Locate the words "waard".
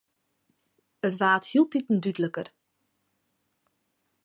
1.19-1.45